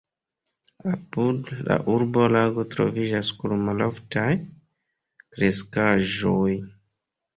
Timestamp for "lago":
2.35-2.65